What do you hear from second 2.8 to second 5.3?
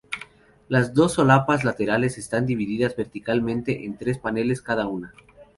verticalmente en tres paneles cada una.